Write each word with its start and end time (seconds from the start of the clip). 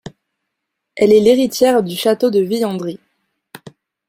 Elle 0.95 1.13
est 1.13 1.19
l'héritière 1.19 1.83
du 1.83 1.95
Château 1.95 2.31
de 2.31 2.39
Villandry. 2.39 2.99